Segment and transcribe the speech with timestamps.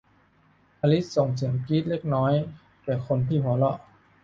[0.81, 2.33] อลิซส่งเสียงกรี๊ดเล็กหน่อย
[2.83, 3.77] แก่คนที่หัวเราะ